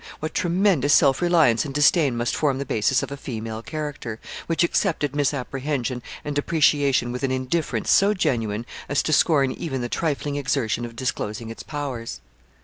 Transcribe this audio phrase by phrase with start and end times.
[0.19, 4.63] What tremendous self reliance and disdain must form the basis of a female character, which
[4.63, 10.37] accepted misapprehension and depreciation with an indifference so genuine as to scorn even the trifling
[10.37, 12.19] exertion of disclosing its powers.